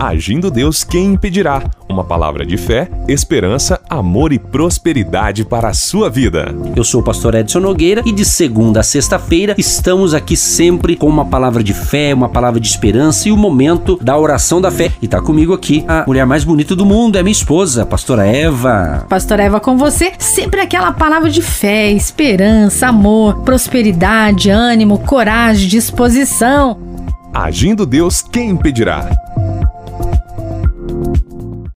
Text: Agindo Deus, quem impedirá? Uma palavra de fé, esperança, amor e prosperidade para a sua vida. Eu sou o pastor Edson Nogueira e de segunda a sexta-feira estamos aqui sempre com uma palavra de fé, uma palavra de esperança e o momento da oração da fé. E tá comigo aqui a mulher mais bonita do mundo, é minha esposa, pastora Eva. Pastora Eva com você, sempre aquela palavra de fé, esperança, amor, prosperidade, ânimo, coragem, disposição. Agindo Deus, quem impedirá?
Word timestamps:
Agindo 0.00 0.48
Deus, 0.48 0.84
quem 0.84 1.06
impedirá? 1.14 1.62
Uma 1.88 2.04
palavra 2.04 2.46
de 2.46 2.56
fé, 2.56 2.88
esperança, 3.08 3.80
amor 3.90 4.32
e 4.32 4.38
prosperidade 4.38 5.44
para 5.44 5.68
a 5.68 5.74
sua 5.74 6.08
vida. 6.08 6.54
Eu 6.76 6.84
sou 6.84 7.00
o 7.00 7.04
pastor 7.04 7.34
Edson 7.34 7.58
Nogueira 7.58 8.02
e 8.06 8.12
de 8.12 8.24
segunda 8.24 8.80
a 8.80 8.82
sexta-feira 8.84 9.56
estamos 9.58 10.14
aqui 10.14 10.36
sempre 10.36 10.94
com 10.94 11.08
uma 11.08 11.24
palavra 11.24 11.64
de 11.64 11.74
fé, 11.74 12.14
uma 12.14 12.28
palavra 12.28 12.60
de 12.60 12.68
esperança 12.68 13.28
e 13.28 13.32
o 13.32 13.36
momento 13.36 13.98
da 14.00 14.16
oração 14.16 14.60
da 14.60 14.70
fé. 14.70 14.92
E 15.02 15.08
tá 15.08 15.20
comigo 15.20 15.52
aqui 15.52 15.84
a 15.88 16.04
mulher 16.06 16.24
mais 16.24 16.44
bonita 16.44 16.76
do 16.76 16.86
mundo, 16.86 17.18
é 17.18 17.22
minha 17.22 17.32
esposa, 17.32 17.84
pastora 17.84 18.24
Eva. 18.24 19.04
Pastora 19.08 19.42
Eva 19.42 19.58
com 19.58 19.76
você, 19.76 20.12
sempre 20.18 20.60
aquela 20.60 20.92
palavra 20.92 21.28
de 21.28 21.42
fé, 21.42 21.90
esperança, 21.90 22.86
amor, 22.86 23.40
prosperidade, 23.40 24.48
ânimo, 24.48 25.00
coragem, 25.00 25.68
disposição. 25.68 26.88
Agindo 27.32 27.84
Deus, 27.84 28.22
quem 28.22 28.50
impedirá? 28.50 29.10